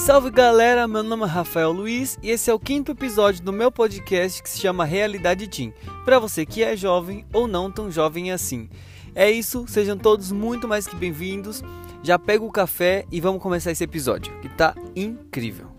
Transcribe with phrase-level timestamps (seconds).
[0.00, 3.70] Salve galera, meu nome é Rafael Luiz e esse é o quinto episódio do meu
[3.70, 5.74] podcast que se chama Realidade Team,
[6.06, 8.70] para você que é jovem ou não tão jovem assim.
[9.14, 11.62] É isso, sejam todos muito mais que bem-vindos.
[12.02, 15.69] Já pega o café e vamos começar esse episódio, que tá incrível.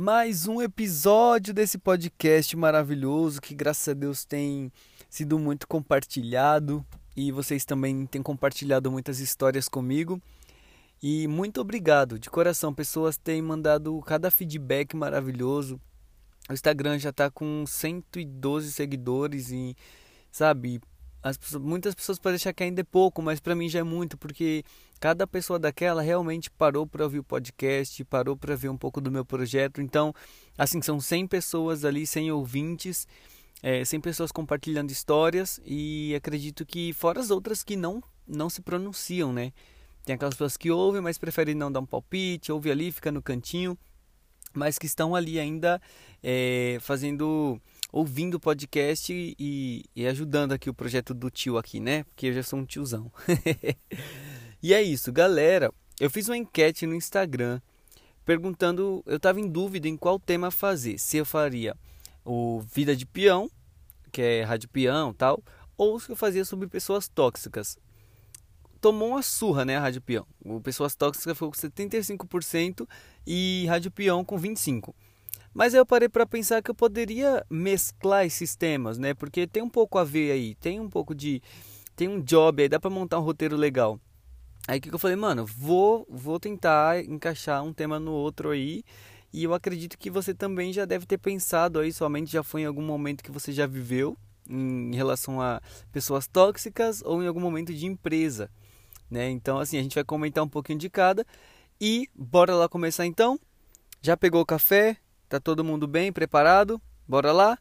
[0.00, 4.72] Mais um episódio desse podcast maravilhoso que, graças a Deus, tem
[5.10, 6.82] sido muito compartilhado
[7.14, 10.18] e vocês também têm compartilhado muitas histórias comigo.
[11.02, 12.72] E muito obrigado, de coração.
[12.72, 15.78] Pessoas têm mandado cada feedback maravilhoso.
[16.48, 19.76] O Instagram já está com 112 seguidores e,
[20.32, 20.80] sabe,
[21.22, 24.16] pessoas, muitas pessoas podem achar que ainda é pouco, mas para mim já é muito,
[24.16, 24.64] porque
[24.98, 29.10] cada pessoa daquela realmente parou para ouvir o podcast, parou para ver um pouco do
[29.10, 29.80] meu projeto.
[29.82, 30.14] Então,
[30.56, 33.06] assim, são 100 pessoas ali, 100 ouvintes,
[33.62, 38.62] é, 100 pessoas compartilhando histórias e acredito que fora as outras que não não se
[38.62, 39.52] pronunciam, né?
[40.04, 43.20] Tem aquelas pessoas que ouvem, mas preferem não dar um palpite, ouve ali, fica no
[43.20, 43.76] cantinho,
[44.54, 45.80] mas que estão ali ainda
[46.22, 47.60] é, fazendo
[47.92, 52.04] ouvindo o podcast e, e, ajudando aqui o projeto do tio aqui, né?
[52.04, 53.10] Porque eu já sou um tiozão.
[54.62, 55.72] e é isso, galera.
[55.98, 57.60] Eu fiz uma enquete no Instagram
[58.24, 60.98] perguntando, eu estava em dúvida em qual tema fazer.
[60.98, 61.76] Se eu faria
[62.24, 63.50] o Vida de Peão,
[64.10, 65.42] que é rádio peão, tal,
[65.76, 67.78] ou se eu fazia sobre pessoas tóxicas.
[68.80, 70.26] Tomou uma surra, né, a Rádio Peão.
[70.42, 72.88] O Pessoas Tóxicas foi com 75%
[73.26, 74.94] e Rádio Peão com 25%.
[75.52, 79.14] Mas eu parei para pensar que eu poderia mesclar esses temas, né?
[79.14, 81.42] Porque tem um pouco a ver aí, tem um pouco de
[81.96, 84.00] tem um job aí, dá para montar um roteiro legal.
[84.68, 88.84] Aí que eu falei, mano, vou vou tentar encaixar um tema no outro aí.
[89.32, 92.66] E eu acredito que você também já deve ter pensado aí, somente já foi em
[92.66, 94.16] algum momento que você já viveu
[94.48, 95.60] em relação a
[95.92, 98.50] pessoas tóxicas ou em algum momento de empresa,
[99.10, 99.30] né?
[99.30, 101.24] Então assim, a gente vai comentar um pouquinho de cada
[101.80, 103.38] e bora lá começar então.
[104.02, 104.96] Já pegou o café?
[105.30, 106.82] Tá todo mundo bem, preparado?
[107.06, 107.56] Bora lá?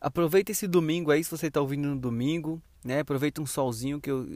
[0.00, 2.98] Aproveita esse domingo aí, se você está ouvindo no domingo, né?
[2.98, 4.26] Aproveita um solzinho que eu,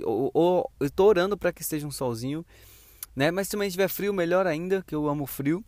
[0.78, 2.46] eu tô orando para que esteja um solzinho,
[3.16, 3.32] né?
[3.32, 5.64] Mas se também tiver frio, melhor ainda, que eu amo frio.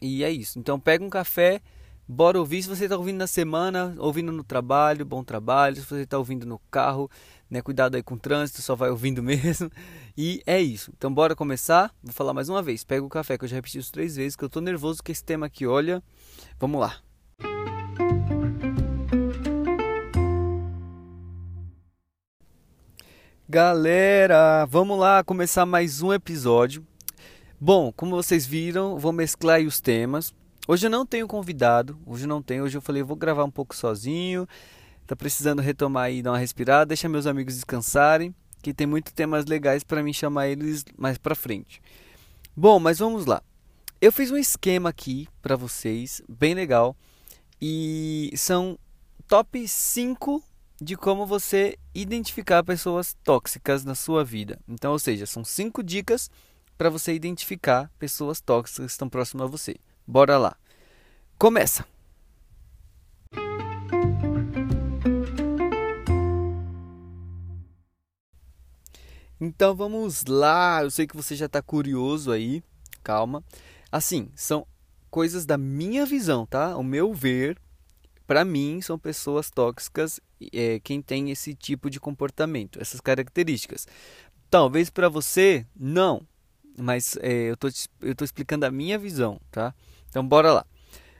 [0.00, 0.56] E é isso.
[0.56, 1.60] Então pega um café,
[2.06, 2.62] bora ouvir.
[2.62, 5.74] Se você está ouvindo na semana, ouvindo no trabalho, bom trabalho.
[5.74, 7.10] Se você está ouvindo no carro,
[7.50, 7.60] né?
[7.60, 9.70] Cuidado aí com o trânsito, só vai ouvindo mesmo.
[10.16, 10.92] E é isso.
[10.96, 11.92] Então bora começar.
[12.02, 12.84] Vou falar mais uma vez.
[12.84, 15.10] Pega o café, que eu já repeti isso três vezes, que eu tô nervoso com
[15.10, 15.66] esse tema aqui.
[15.66, 16.02] Olha,
[16.58, 16.96] vamos lá.
[23.48, 26.86] Galera, vamos lá começar mais um episódio.
[27.60, 30.32] Bom, como vocês viram, vou mesclar os temas.
[30.68, 32.62] Hoje eu não tenho convidado, hoje não tenho.
[32.62, 34.46] Hoje eu falei, vou gravar um pouco sozinho
[35.10, 38.32] tá precisando retomar e dar uma respirada, deixa meus amigos descansarem,
[38.62, 41.82] que tem muitos temas legais para mim chamar eles mais para frente.
[42.56, 43.42] Bom, mas vamos lá.
[44.00, 46.96] Eu fiz um esquema aqui para vocês, bem legal,
[47.60, 48.78] e são
[49.26, 50.40] top 5
[50.80, 54.60] de como você identificar pessoas tóxicas na sua vida.
[54.68, 56.30] Então, ou seja, são 5 dicas
[56.78, 59.74] para você identificar pessoas tóxicas que estão próximas a você.
[60.06, 60.56] Bora lá.
[61.36, 61.84] Começa.
[69.40, 70.82] Então vamos lá.
[70.82, 72.62] Eu sei que você já está curioso aí.
[73.02, 73.42] Calma.
[73.90, 74.66] Assim, são
[75.10, 76.76] coisas da minha visão, tá?
[76.76, 77.58] O meu ver,
[78.26, 80.20] para mim, são pessoas tóxicas
[80.52, 83.86] é, quem tem esse tipo de comportamento, essas características.
[84.48, 86.26] Talvez para você, não.
[86.78, 87.68] Mas é, eu, tô,
[88.00, 89.74] eu tô explicando a minha visão, tá?
[90.08, 90.66] Então bora lá.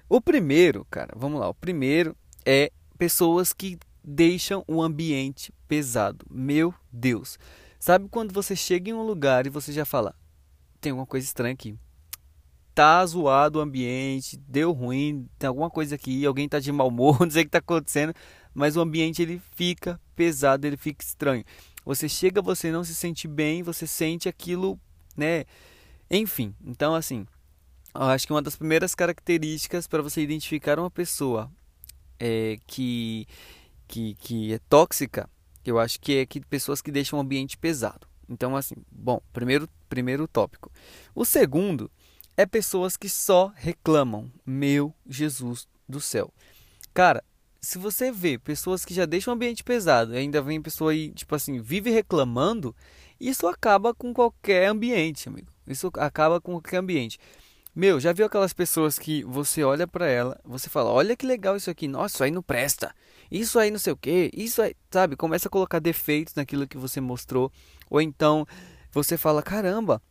[0.08, 1.48] O primeiro, cara, vamos lá.
[1.48, 6.25] O primeiro é pessoas que deixam o ambiente pesado.
[6.31, 7.38] Meu Deus.
[7.80, 10.14] Sabe quando você chega em um lugar e você já fala:
[10.82, 11.74] tem alguma coisa estranha aqui.
[12.74, 17.19] Tá zoado o ambiente, deu ruim, tem alguma coisa aqui, alguém tá de mau humor,
[17.25, 18.14] não sei o que tá acontecendo,
[18.55, 21.43] mas o ambiente ele fica pesado, ele fica estranho.
[21.82, 24.78] Você chega, você não se sente bem, você sente aquilo,
[25.16, 25.46] né?
[26.10, 27.26] Enfim, então assim,
[27.94, 31.50] eu acho que uma das primeiras características para você identificar uma pessoa
[32.19, 33.26] é, que,
[33.88, 35.28] que, que é tóxica
[35.64, 38.06] eu acho que é que pessoas que deixam o ambiente pesado.
[38.28, 40.70] Então, assim, bom, primeiro, primeiro tópico.
[41.14, 41.90] O segundo
[42.36, 44.30] é pessoas que só reclamam.
[44.46, 46.32] Meu Jesus do céu.
[46.94, 47.22] Cara,
[47.60, 51.34] se você vê pessoas que já deixam o ambiente pesado, ainda vem pessoa aí, tipo
[51.34, 52.74] assim, vive reclamando,
[53.20, 55.48] isso acaba com qualquer ambiente, amigo.
[55.66, 57.18] Isso acaba com qualquer ambiente.
[57.74, 61.56] Meu, já viu aquelas pessoas que você olha para ela, você fala, olha que legal
[61.56, 62.92] isso aqui, nossa, isso aí não presta,
[63.31, 65.17] isso aí não sei o que, isso aí, sabe?
[65.17, 67.53] Começa a colocar defeitos naquilo que você mostrou,
[67.88, 68.47] ou então
[68.93, 70.03] você fala, caramba,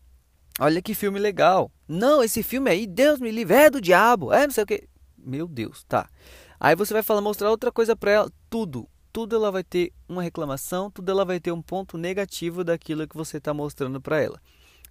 [0.59, 1.71] olha que filme legal.
[1.87, 4.87] Não, esse filme aí, Deus me livre, é do diabo, é não sei o que.
[5.17, 6.09] Meu Deus, tá.
[6.59, 10.23] Aí você vai falar, mostrar outra coisa para ela, tudo, tudo ela vai ter uma
[10.23, 14.41] reclamação, tudo ela vai ter um ponto negativo daquilo que você está mostrando para ela.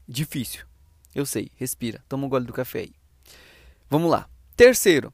[0.07, 0.67] Difícil.
[1.15, 2.93] Eu sei, respira, toma um gole do café aí.
[3.89, 4.29] Vamos lá.
[4.57, 5.13] Terceiro,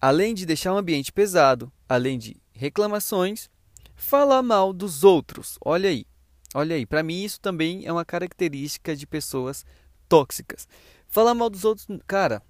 [0.00, 3.50] além de deixar o ambiente pesado, além de reclamações,
[3.94, 5.58] falar mal dos outros.
[5.62, 6.06] Olha aí.
[6.54, 9.64] Olha aí, para mim isso também é uma característica de pessoas
[10.08, 10.66] tóxicas.
[11.06, 12.42] Falar mal dos outros, cara,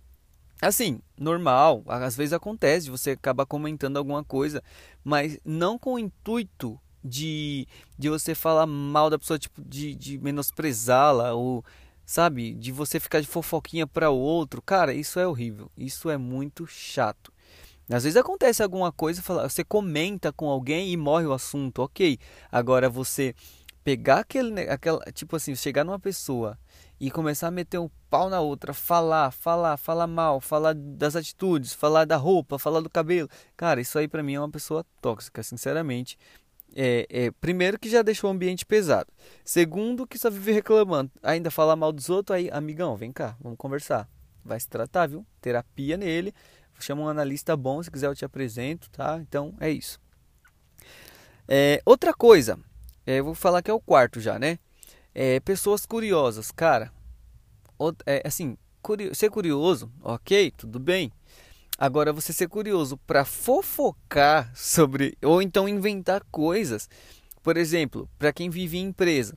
[0.60, 4.62] assim, normal, às vezes acontece, você acaba comentando alguma coisa,
[5.04, 7.66] mas não com o intuito de,
[7.98, 11.64] de você falar mal da pessoa, tipo, de, de menosprezá-la ou,
[12.04, 14.62] sabe, de você ficar de fofoquinha para outro.
[14.62, 17.32] Cara, isso é horrível, isso é muito chato.
[17.90, 22.18] Às vezes acontece alguma coisa, você comenta com alguém e morre o assunto, ok.
[22.50, 23.34] Agora você
[23.84, 26.58] pegar aquele, aquela, tipo assim, chegar numa pessoa
[27.00, 31.72] e começar a meter um pau na outra, falar, falar, falar mal, falar das atitudes,
[31.74, 33.28] falar da roupa, falar do cabelo.
[33.56, 36.16] Cara, isso aí para mim é uma pessoa tóxica, sinceramente.
[36.74, 39.12] É, é, primeiro que já deixou o ambiente pesado.
[39.44, 41.10] Segundo que só vive reclamando.
[41.22, 44.08] Ainda falar mal dos outros, aí, amigão, vem cá, vamos conversar.
[44.44, 45.26] Vai se tratar, viu?
[45.40, 46.32] Terapia nele.
[46.78, 49.18] Chama um analista bom, se quiser eu te apresento, tá?
[49.20, 50.00] Então é isso.
[51.46, 52.58] É, outra coisa,
[53.06, 54.58] é, eu vou falar que é o quarto já, né?
[55.14, 56.92] É, pessoas curiosas, cara.
[58.06, 61.12] É, assim, curio, ser curioso, ok, tudo bem.
[61.76, 66.88] Agora, você ser curioso para fofocar sobre, ou então inventar coisas.
[67.42, 69.36] Por exemplo, para quem vive em empresa,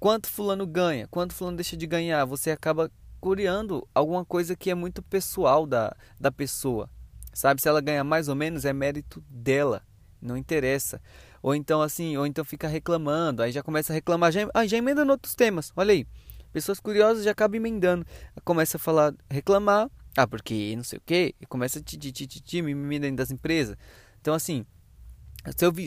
[0.00, 2.90] quanto fulano ganha, quanto fulano deixa de ganhar, você acaba
[3.22, 6.90] curiando alguma coisa que é muito pessoal da, da pessoa.
[7.32, 9.84] Sabe, se ela ganha mais ou menos, é mérito dela,
[10.20, 11.00] não interessa.
[11.40, 14.76] Ou então assim, ou então fica reclamando, aí já começa a reclamar, já, ah, já
[14.76, 15.72] emenda em outros temas.
[15.76, 16.04] Olha aí.
[16.52, 18.04] Pessoas curiosas já acabam emendando.
[18.44, 22.98] Começa a falar, reclamar, ah, porque não sei o quê, e começa a ti, mimimi
[22.98, 23.76] dentro das empresas.
[24.20, 24.66] Então assim,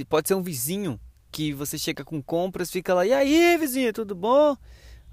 [0.07, 0.97] pode ser um vizinho
[1.29, 4.55] que você chega com compras, fica lá, e aí, vizinho, tudo bom?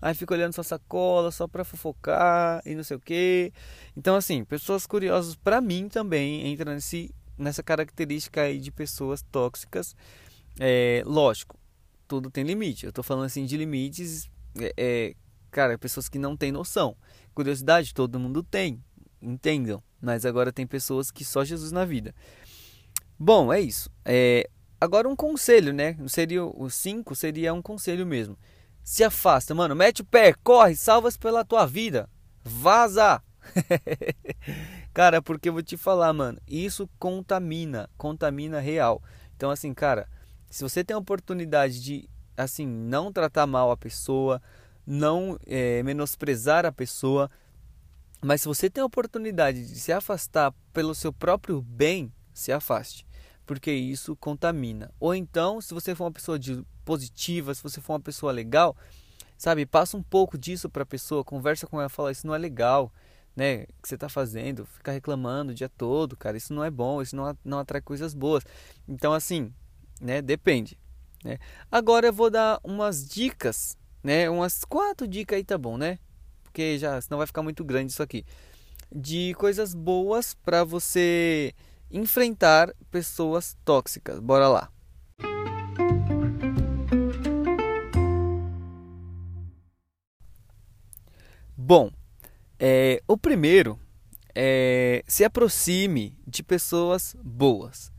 [0.02, 3.52] Aí fica olhando sua sacola só para fofocar e não sei o quê.
[3.96, 9.94] Então assim, pessoas curiosas para mim também entram nesse, nessa característica aí de pessoas tóxicas
[10.58, 11.58] é, lógico,
[12.06, 12.84] tudo tem limite.
[12.84, 15.14] Eu estou falando assim de limites, é, é,
[15.50, 16.96] cara, pessoas que não têm noção.
[17.34, 18.82] Curiosidade todo mundo tem,
[19.20, 19.82] entendam.
[20.00, 22.14] Mas agora tem pessoas que só Jesus na vida.
[23.18, 23.88] Bom, é isso.
[24.04, 24.50] É,
[24.80, 25.96] agora um conselho, né?
[26.08, 28.36] Seria o 5 seria um conselho mesmo.
[28.82, 29.74] Se afasta, mano.
[29.74, 32.08] Mete o pé, corre, salva-se pela tua vida.
[32.44, 33.22] Vaza!
[34.92, 39.02] cara, porque eu vou te falar, mano, isso contamina, contamina real.
[39.36, 40.08] Então, assim, cara,
[40.50, 44.40] se você tem a oportunidade de, assim, não tratar mal a pessoa,
[44.86, 47.30] não é, menosprezar a pessoa,
[48.20, 53.06] mas se você tem a oportunidade de se afastar pelo seu próprio bem, se afaste,
[53.46, 54.92] porque isso contamina.
[55.00, 58.76] Ou então, se você for uma pessoa de, positiva, se você for uma pessoa legal,
[59.38, 62.38] sabe, passa um pouco disso para a pessoa, conversa com ela, fala isso não é
[62.38, 62.92] legal,
[63.34, 67.00] né, que você está fazendo, ficar reclamando o dia todo, cara, isso não é bom,
[67.00, 68.44] isso não, não atrai coisas boas.
[68.86, 69.52] Então, assim,
[70.02, 70.20] né?
[70.20, 70.76] Depende.
[71.24, 71.38] Né?
[71.70, 74.28] Agora eu vou dar umas dicas, né?
[74.28, 75.98] Umas quatro dicas aí tá bom, né?
[76.42, 78.26] Porque já senão vai ficar muito grande isso aqui.
[78.94, 81.54] De coisas boas para você
[81.90, 84.18] enfrentar pessoas tóxicas.
[84.18, 84.71] Bora lá.
[91.64, 91.92] Bom,
[92.58, 93.78] é, o primeiro
[94.34, 97.92] é se aproxime de pessoas boas.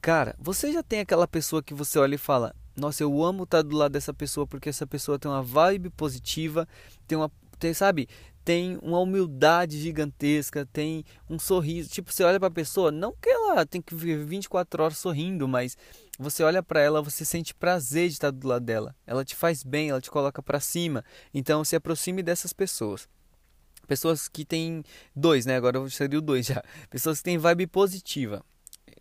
[0.00, 3.60] Cara, você já tem aquela pessoa que você olha e fala: Nossa, eu amo estar
[3.60, 6.66] do lado dessa pessoa porque essa pessoa tem uma vibe positiva,
[7.06, 7.30] tem uma.
[7.58, 8.08] Tem, sabe?
[8.44, 11.88] Tem uma humildade gigantesca, tem um sorriso.
[11.88, 15.46] Tipo, você olha para a pessoa, não que ela tem que viver 24 horas sorrindo,
[15.46, 15.76] mas
[16.18, 18.94] você olha para ela, você sente prazer de estar do lado dela.
[19.06, 21.04] Ela te faz bem, ela te coloca para cima.
[21.32, 23.08] Então, se aproxime dessas pessoas
[23.86, 24.82] pessoas que têm
[25.14, 25.56] dois, né?
[25.56, 26.62] Agora seria o dois já.
[26.88, 28.42] Pessoas que têm vibe positiva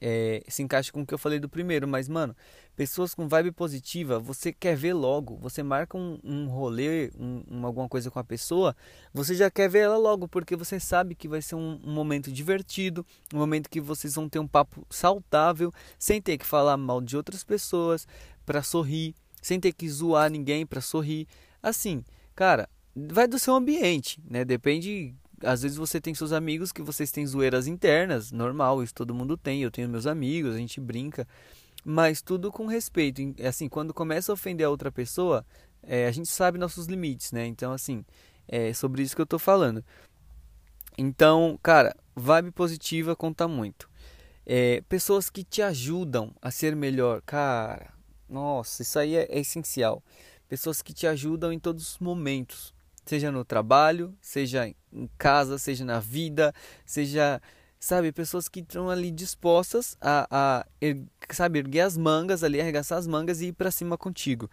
[0.01, 2.36] é, se encaixa com o que eu falei do primeiro, mas, mano,
[2.75, 7.65] pessoas com vibe positiva, você quer ver logo, você marca um, um rolê, um, um,
[7.65, 8.75] alguma coisa com a pessoa,
[9.13, 12.31] você já quer ver ela logo, porque você sabe que vai ser um, um momento
[12.31, 17.00] divertido, um momento que vocês vão ter um papo saudável, sem ter que falar mal
[17.00, 18.08] de outras pessoas,
[18.46, 21.27] para sorrir, sem ter que zoar ninguém para sorrir.
[21.62, 22.03] Assim,
[22.36, 24.43] cara, vai do seu ambiente, né?
[24.43, 29.13] Depende às vezes você tem seus amigos que vocês têm zoeiras internas, normal, isso todo
[29.13, 29.62] mundo tem.
[29.62, 31.27] Eu tenho meus amigos, a gente brinca,
[31.83, 33.21] mas tudo com respeito.
[33.48, 35.45] Assim, quando começa a ofender a outra pessoa,
[35.83, 37.45] é, a gente sabe nossos limites, né?
[37.45, 38.05] Então, assim,
[38.48, 39.83] é sobre isso que eu tô falando.
[40.98, 43.89] Então, cara, vibe positiva conta muito.
[44.45, 47.93] É, pessoas que te ajudam a ser melhor, cara,
[48.27, 50.03] nossa, isso aí é, é essencial.
[50.48, 52.74] Pessoas que te ajudam em todos os momentos,
[53.12, 56.53] seja no trabalho, seja em casa, seja na vida,
[56.86, 57.41] seja,
[57.77, 60.65] sabe, pessoas que estão ali dispostas a, a
[61.30, 64.50] sabe, erguer as mangas ali, arregaçar as mangas e ir para cima contigo.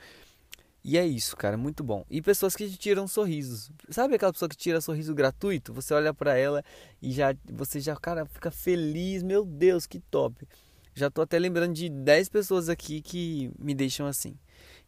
[0.83, 2.05] E é isso, cara, muito bom.
[2.11, 3.71] E pessoas que tiram sorrisos.
[3.91, 5.73] Sabe aquela pessoa que tira sorriso gratuito?
[5.73, 6.65] Você olha para ela
[7.01, 9.23] e já você já, cara, fica feliz.
[9.23, 10.49] Meu Deus, que top.
[10.95, 14.37] Já tô até lembrando de 10 pessoas aqui que me deixam assim.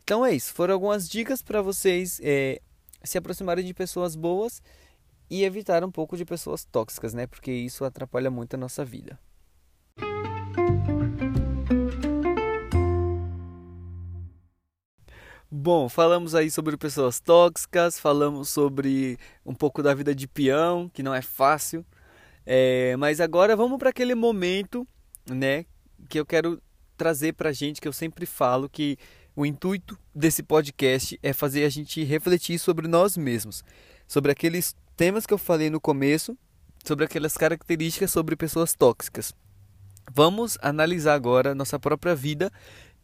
[0.03, 0.53] Então é isso.
[0.55, 2.61] Foram algumas dicas para vocês é,
[3.03, 4.63] se aproximarem de pessoas boas
[5.29, 7.27] e evitar um pouco de pessoas tóxicas, né?
[7.27, 9.19] Porque isso atrapalha muito a nossa vida.
[15.53, 21.03] Bom, falamos aí sobre pessoas tóxicas, falamos sobre um pouco da vida de peão, que
[21.03, 21.85] não é fácil.
[22.47, 24.87] É, mas agora vamos para aquele momento,
[25.29, 25.65] né,
[26.09, 26.63] que eu quero
[26.97, 28.97] trazer para gente, que eu sempre falo que
[29.35, 33.65] o intuito desse podcast é fazer a gente refletir sobre nós mesmos,
[34.07, 36.37] sobre aqueles temas que eu falei no começo,
[36.85, 39.35] sobre aquelas características sobre pessoas tóxicas.
[40.13, 42.51] Vamos analisar agora nossa própria vida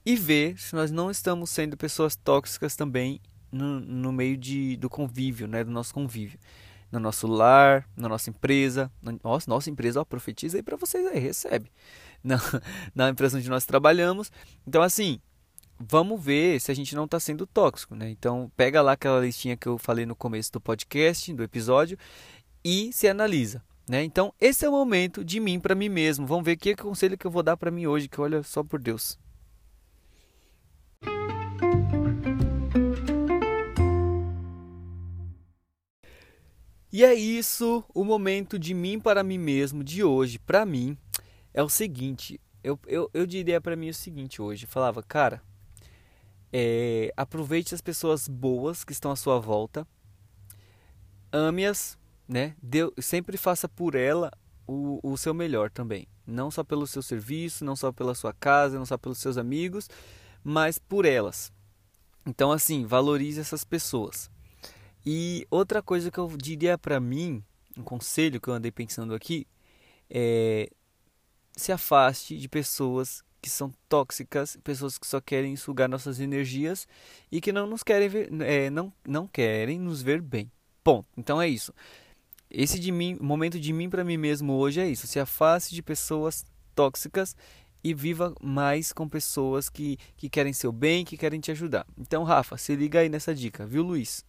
[0.04, 4.88] e ver se nós não estamos sendo pessoas tóxicas também no, no meio de, do
[4.88, 6.38] convívio, né, do nosso convívio.
[6.90, 8.90] No nosso lar, na nossa empresa.
[9.22, 11.70] Nossa, nossa empresa, ó, profetiza aí para vocês aí, recebe.
[12.22, 12.40] Na,
[12.94, 14.32] na empresa onde nós trabalhamos.
[14.66, 15.20] Então, assim,
[15.78, 18.10] vamos ver se a gente não está sendo tóxico, né?
[18.10, 21.98] Então, pega lá aquela listinha que eu falei no começo do podcast, do episódio,
[22.64, 23.62] e se analisa.
[23.88, 24.02] Né?
[24.02, 26.26] Então, esse é o momento de mim para mim mesmo.
[26.26, 28.80] Vamos ver que conselho que eu vou dar para mim hoje, que olha só por
[28.80, 29.18] Deus.
[36.92, 40.96] E é isso, o momento de mim para mim mesmo de hoje, para mim,
[41.52, 42.40] é o seguinte.
[42.64, 45.42] Eu, eu, eu diria para mim o seguinte hoje: falava, cara,
[46.58, 49.86] é, aproveite as pessoas boas que estão à sua volta,
[51.30, 52.56] ame-as, né?
[52.62, 54.32] Deu, sempre faça por ela
[54.66, 56.08] o, o seu melhor também.
[56.26, 59.90] Não só pelo seu serviço, não só pela sua casa, não só pelos seus amigos,
[60.42, 61.52] mas por elas.
[62.24, 64.30] Então, assim, valorize essas pessoas.
[65.04, 67.44] E outra coisa que eu diria para mim,
[67.76, 69.46] um conselho que eu andei pensando aqui,
[70.08, 70.70] é
[71.54, 76.86] se afaste de pessoas que são tóxicas, pessoas que só querem sugar nossas energias
[77.30, 80.50] e que não nos querem ver, é, não, não querem nos ver bem.
[80.82, 81.06] Ponto.
[81.16, 81.72] Então é isso.
[82.50, 85.06] Esse de mim, momento de mim para mim mesmo hoje é isso.
[85.06, 87.36] Se afaste de pessoas tóxicas
[87.84, 91.86] e viva mais com pessoas que, que querem seu bem, que querem te ajudar.
[91.96, 94.24] Então, Rafa, se liga aí nessa dica, viu, Luiz?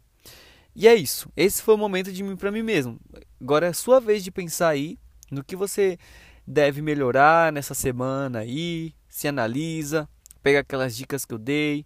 [0.75, 1.27] E é isso.
[1.35, 2.99] Esse foi o momento de mim para mim mesmo.
[3.41, 4.99] Agora é a sua vez de pensar aí
[5.31, 5.97] no que você
[6.47, 10.07] deve melhorar nessa semana aí, se analisa,
[10.43, 11.85] pega aquelas dicas que eu dei.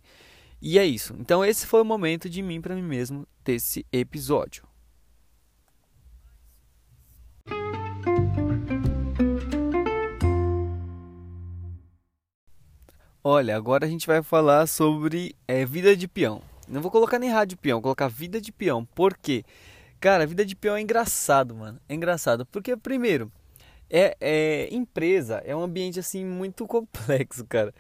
[0.62, 1.16] E é isso.
[1.18, 4.68] Então esse foi o momento de mim para mim mesmo desse episódio.
[13.24, 16.42] Olha, agora a gente vai falar sobre é, vida de peão.
[16.68, 18.84] Não vou colocar nem rádio peão, vou colocar vida de peão.
[18.84, 19.46] Por quê?
[20.02, 21.80] Cara, vida de peão é engraçado, mano.
[21.88, 22.46] É engraçado.
[22.48, 23.32] Porque, primeiro,
[23.92, 27.74] é, é empresa é um ambiente assim muito complexo, cara.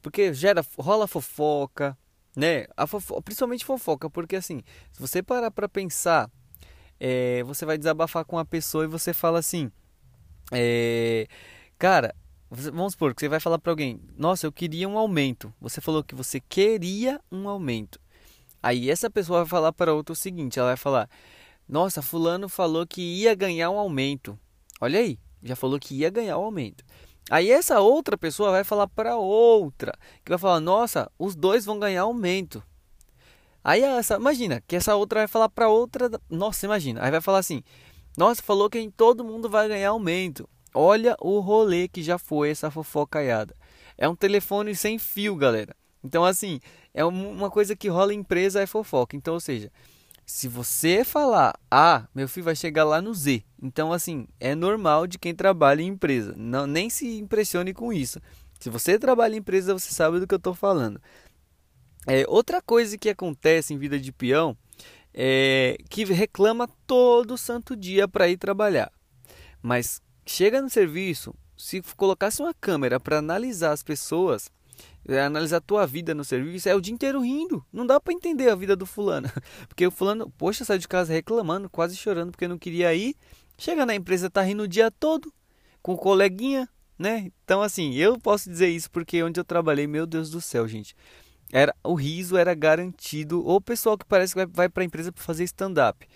[0.00, 1.98] Porque gera, rola fofoca,
[2.36, 2.66] né?
[2.76, 6.30] A fofo, principalmente fofoca, porque assim, se você parar pra pensar,
[7.00, 9.70] é, você vai desabafar com a pessoa e você fala assim,
[10.52, 11.26] é,
[11.78, 12.14] cara,
[12.48, 15.52] vamos supor que você vai falar para alguém, nossa, eu queria um aumento.
[15.60, 18.00] Você falou que você queria um aumento.
[18.62, 21.08] Aí essa pessoa vai falar para outra o seguinte, ela vai falar:
[21.68, 24.38] "Nossa, fulano falou que ia ganhar um aumento".
[24.80, 26.84] Olha aí, já falou que ia ganhar um aumento.
[27.30, 29.92] Aí essa outra pessoa vai falar para outra,
[30.24, 32.62] que vai falar: "Nossa, os dois vão ganhar aumento".
[33.64, 37.02] Aí essa, imagina, que essa outra vai falar para outra, nossa, imagina.
[37.02, 37.62] Aí vai falar assim:
[38.16, 40.48] "Nossa, falou que todo mundo vai ganhar aumento".
[40.72, 43.54] Olha o rolê que já foi essa fofocaiada.
[43.96, 45.74] É um telefone sem fio, galera.
[46.04, 46.60] Então, assim,
[46.92, 49.16] é uma coisa que rola em empresa é fofoca.
[49.16, 49.72] Então, ou seja,
[50.26, 53.44] se você falar, ah, meu filho vai chegar lá no Z.
[53.62, 56.34] Então, assim, é normal de quem trabalha em empresa.
[56.36, 58.20] Não, nem se impressione com isso.
[58.58, 61.00] Se você trabalha em empresa, você sabe do que eu estou falando.
[62.08, 64.56] É, outra coisa que acontece em vida de peão
[65.14, 68.90] é, que reclama todo santo dia para ir trabalhar.
[69.62, 74.50] Mas chega no serviço, se colocasse uma câmera para analisar as pessoas,
[75.08, 77.64] é, analisar a tua vida no serviço, é o dia inteiro rindo.
[77.72, 79.30] Não dá para entender a vida do fulano.
[79.68, 83.14] Porque o fulano, poxa, saiu de casa reclamando, quase chorando porque não queria ir.
[83.58, 85.32] Chega na empresa, tá rindo o dia todo
[85.82, 86.68] com o coleguinha,
[86.98, 87.30] né?
[87.44, 90.94] Então assim, eu posso dizer isso porque onde eu trabalhei, meu Deus do céu, gente.
[91.52, 93.44] Era o riso era garantido.
[93.46, 96.06] Ou o pessoal que parece que vai, vai para a empresa para fazer stand-up.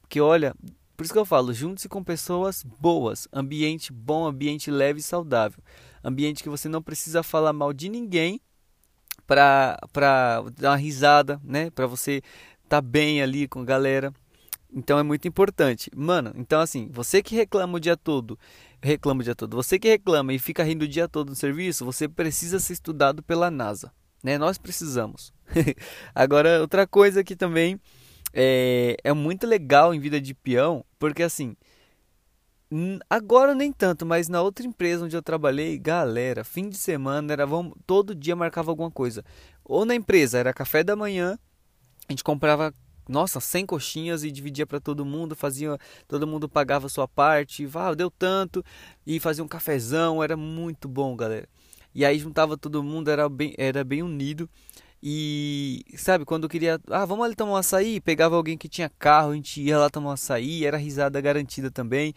[0.00, 0.54] Porque olha,
[0.96, 5.62] por isso que eu falo, junte-se com pessoas boas, ambiente bom, ambiente leve e saudável.
[6.08, 8.40] Ambiente que você não precisa falar mal de ninguém
[9.26, 9.76] para
[10.56, 11.70] dar uma risada, né?
[11.70, 12.22] Para você
[12.68, 14.12] tá bem ali com a galera.
[14.72, 15.90] Então é muito importante.
[15.94, 18.38] Mano, então assim, você que reclama o dia todo,
[18.82, 19.56] reclama o dia todo.
[19.56, 23.22] Você que reclama e fica rindo o dia todo no serviço, você precisa ser estudado
[23.22, 24.38] pela NASA, né?
[24.38, 25.32] Nós precisamos.
[26.14, 27.80] Agora, outra coisa que também
[28.32, 31.56] é, é muito legal em vida de peão, porque assim,
[33.08, 37.46] agora nem tanto, mas na outra empresa onde eu trabalhei, galera, fim de semana era
[37.46, 39.24] vamos, todo dia marcava alguma coisa.
[39.64, 41.38] Ou na empresa era café da manhã,
[42.08, 42.72] a gente comprava
[43.08, 47.94] nossa, 100 coxinhas e dividia para todo mundo, fazia, todo mundo pagava sua parte, ah,
[47.94, 48.62] deu tanto,
[49.06, 51.48] e fazia um cafezão, era muito bom, galera.
[51.94, 54.48] E aí juntava todo mundo, era bem, era bem unido.
[55.02, 58.90] E sabe, quando eu queria, ah, vamos ali tomar um açaí, pegava alguém que tinha
[58.98, 62.14] carro, a gente ia lá tomar um açaí, era risada garantida também.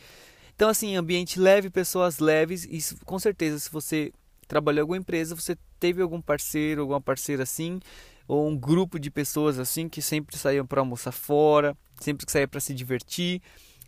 [0.61, 4.13] Então, assim, ambiente leve, pessoas leves, e com certeza, se você
[4.47, 7.79] trabalhou em alguma empresa, você teve algum parceiro, alguma parceira assim,
[8.27, 12.47] ou um grupo de pessoas assim que sempre saíam para almoçar fora, sempre que saía
[12.47, 13.41] para se divertir,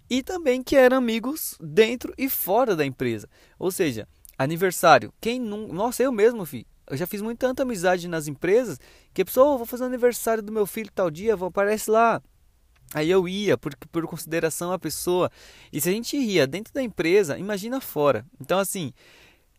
[0.09, 3.29] e também que eram amigos dentro e fora da empresa.
[3.59, 5.13] Ou seja, aniversário.
[5.21, 5.67] Quem não.
[5.67, 8.79] Nossa, eu mesmo, filho eu já fiz muita tanta amizade nas empresas
[9.13, 12.21] que a pessoa, oh, vou fazer o aniversário do meu filho tal dia, aparece lá.
[12.93, 15.31] Aí eu ia, por, por consideração à pessoa.
[15.71, 18.25] E se a gente ria dentro da empresa, imagina fora.
[18.39, 18.93] Então, assim,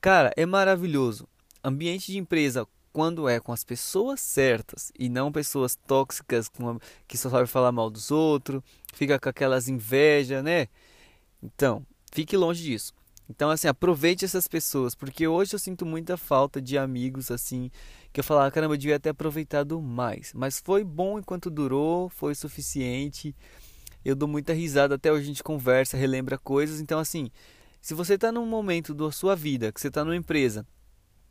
[0.01, 1.29] cara, é maravilhoso.
[1.63, 7.19] Ambiente de empresa, quando é com as pessoas certas e não pessoas tóxicas com, que
[7.19, 10.69] só sabem falar mal dos outros, fica com aquelas invejas, né?
[11.43, 12.93] Então, fique longe disso.
[13.29, 17.71] Então, assim, aproveite essas pessoas, porque hoje eu sinto muita falta de amigos, assim,
[18.13, 20.33] que eu falava, caramba, eu devia ter aproveitado mais.
[20.35, 23.35] Mas foi bom enquanto durou, foi suficiente.
[24.05, 26.81] Eu dou muita risada, até hoje a gente conversa, relembra coisas.
[26.81, 27.31] Então, assim,
[27.81, 30.67] se você está num momento da sua vida, que você está numa empresa,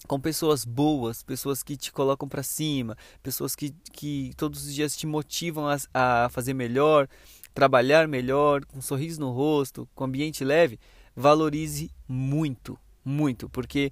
[0.08, 4.98] com pessoas boas, pessoas que te colocam para cima, pessoas que, que todos os dias
[4.98, 7.08] te motivam a, a fazer melhor,
[7.54, 10.80] trabalhar melhor, com um sorriso no rosto, com ambiente leve
[11.16, 13.92] valorize muito, muito, porque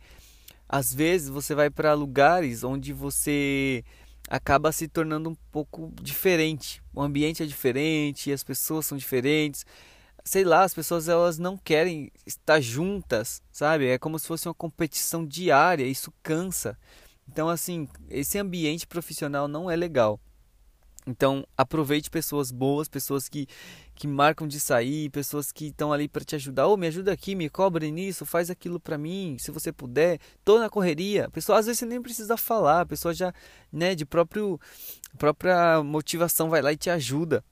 [0.67, 3.83] às vezes você vai para lugares onde você
[4.29, 6.81] acaba se tornando um pouco diferente.
[6.93, 9.65] O ambiente é diferente, as pessoas são diferentes.
[10.23, 13.87] Sei lá, as pessoas elas não querem estar juntas, sabe?
[13.87, 16.77] É como se fosse uma competição diária, isso cansa.
[17.27, 20.19] Então assim, esse ambiente profissional não é legal.
[21.05, 23.47] Então, aproveite pessoas boas, pessoas que,
[23.95, 26.67] que marcam de sair, pessoas que estão ali para te ajudar.
[26.67, 30.19] Ou oh, me ajuda aqui, me cobre nisso, faz aquilo para mim, se você puder.
[30.45, 31.25] Tô na correria.
[31.25, 33.33] A pessoa às vezes você nem precisa falar, a pessoa já,
[33.71, 34.59] né, de próprio
[35.17, 37.43] própria motivação vai lá e te ajuda.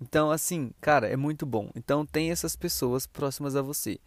[0.00, 1.70] Então, assim, cara, é muito bom.
[1.74, 3.98] Então, tem essas pessoas próximas a você.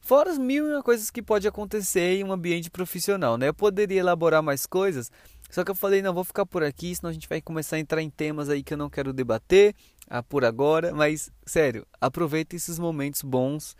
[0.00, 3.48] Fora as mil e uma coisas que pode acontecer em um ambiente profissional, né?
[3.48, 5.10] Eu poderia elaborar mais coisas,
[5.48, 7.78] só que eu falei, não, vou ficar por aqui, senão a gente vai começar a
[7.78, 9.74] entrar em temas aí que eu não quero debater
[10.06, 10.94] ah, por agora.
[10.94, 13.74] Mas, sério, aproveite esses momentos bons.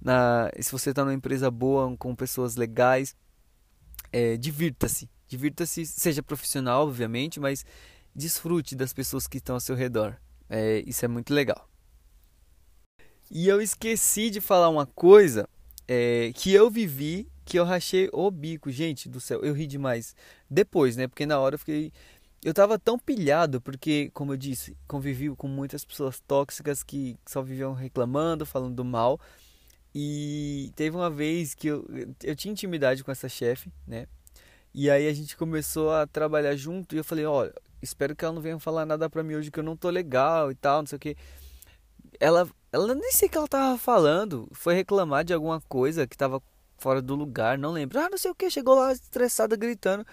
[0.00, 3.14] Na, se você está numa empresa boa, com pessoas legais,
[4.10, 5.08] é, divirta-se.
[5.28, 7.64] Divirta-se, seja profissional, obviamente, mas
[8.14, 10.16] desfrute das pessoas que estão ao seu redor.
[10.48, 11.68] É, isso é muito legal.
[13.30, 15.48] E eu esqueci de falar uma coisa
[15.86, 20.14] é, que eu vivi que eu rachei o bico, gente do céu, eu ri demais.
[20.52, 21.08] Depois, né?
[21.08, 21.90] Porque na hora eu fiquei.
[22.44, 27.40] Eu tava tão pilhado, porque, como eu disse, convivi com muitas pessoas tóxicas que só
[27.40, 29.18] viviam reclamando, falando mal.
[29.94, 31.86] E teve uma vez que eu,
[32.22, 34.06] eu tinha intimidade com essa chefe, né?
[34.74, 38.34] E aí a gente começou a trabalhar junto e eu falei, olha, espero que ela
[38.34, 40.86] não venha falar nada pra mim hoje que eu não tô legal e tal, não
[40.86, 41.16] sei o que.
[42.18, 46.16] Ela, ela nem sei o que ela tava falando, foi reclamar de alguma coisa que
[46.16, 46.42] tava
[46.78, 47.98] fora do lugar, não lembro.
[48.00, 50.04] Ah, não sei o que, chegou lá estressada gritando.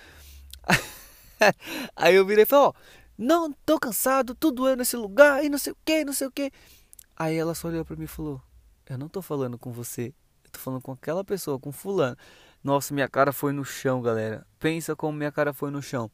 [1.96, 2.74] Aí eu virei e falei, ó,
[3.18, 6.32] não, tô cansado, tudo é nesse lugar e não sei o que, não sei o
[6.32, 6.52] que.
[7.18, 8.42] Aí ela só olhou pra mim e falou,
[8.90, 12.16] eu não tô falando com você, eu tô falando com aquela pessoa, com fulano.
[12.64, 14.46] Nossa, minha cara foi no chão, galera.
[14.60, 16.12] Pensa como minha cara foi no chão.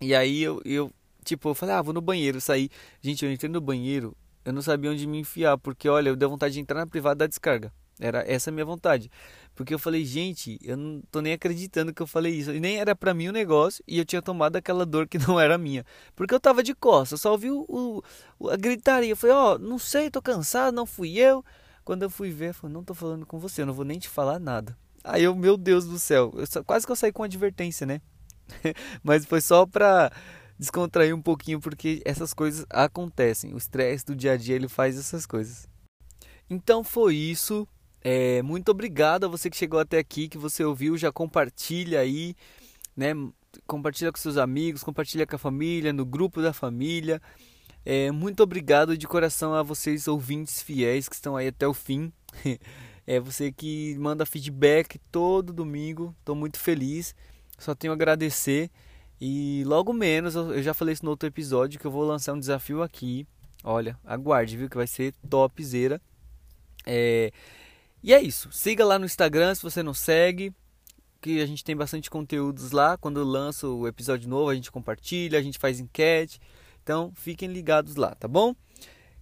[0.00, 0.92] E aí eu, eu
[1.28, 2.70] Tipo, eu falei, ah, vou no banheiro, sair.
[3.02, 6.26] Gente, eu entrei no banheiro, eu não sabia onde me enfiar, porque olha, eu dei
[6.26, 7.70] vontade de entrar na privada da descarga.
[8.00, 9.10] Era essa a minha vontade.
[9.54, 12.52] Porque eu falei, gente, eu não tô nem acreditando que eu falei isso.
[12.52, 15.38] E nem era para mim o negócio e eu tinha tomado aquela dor que não
[15.38, 15.84] era minha.
[16.14, 18.02] Porque eu tava de costas, só ouvi o,
[18.38, 19.10] o, a gritaria.
[19.10, 21.44] Eu falei, ó, oh, não sei, tô cansado, não fui eu.
[21.84, 23.98] Quando eu fui ver, eu falei, não tô falando com você, eu não vou nem
[23.98, 24.76] te falar nada.
[25.02, 28.00] Aí eu, meu Deus do céu, eu, quase que eu saí com advertência, né?
[29.02, 30.12] Mas foi só pra
[30.58, 33.54] descontrair um pouquinho, porque essas coisas acontecem.
[33.54, 35.68] O estresse do dia a dia, ele faz essas coisas.
[36.50, 37.66] Então foi isso.
[38.02, 42.34] É, muito obrigado a você que chegou até aqui, que você ouviu, já compartilha aí,
[42.96, 43.12] né?
[43.66, 47.20] Compartilha com seus amigos, compartilha com a família, no grupo da família.
[47.84, 52.12] É, muito obrigado de coração a vocês ouvintes fiéis que estão aí até o fim.
[53.10, 56.14] É você que manda feedback todo domingo.
[56.18, 57.14] Estou muito feliz.
[57.56, 58.70] Só tenho a agradecer.
[59.18, 62.38] E logo menos, eu já falei isso no outro episódio, que eu vou lançar um
[62.38, 63.26] desafio aqui.
[63.64, 64.68] Olha, aguarde, viu?
[64.68, 65.98] Que vai ser topzera.
[66.84, 67.32] É,
[68.02, 68.50] e é isso.
[68.52, 70.52] Siga lá no Instagram se você não segue.
[71.20, 72.96] Que a gente tem bastante conteúdos lá.
[72.96, 76.40] Quando eu lanço o episódio novo, a gente compartilha, a gente faz enquete.
[76.82, 78.54] Então fiquem ligados lá, tá bom?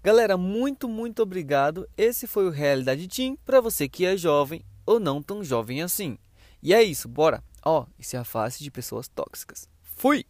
[0.05, 1.89] Galera, muito, muito obrigado.
[1.97, 6.19] Esse foi o Realidade Team para você que é jovem ou não tão jovem assim.
[6.63, 7.43] E é isso, bora.
[7.65, 9.69] Ó, oh, e se afaste de pessoas tóxicas.
[9.83, 10.25] Fui!